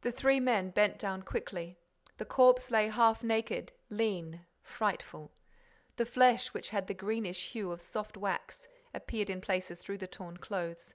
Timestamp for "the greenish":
6.86-7.50